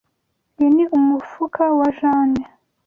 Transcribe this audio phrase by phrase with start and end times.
[0.57, 2.41] Uyu ni umufuka wa Jane.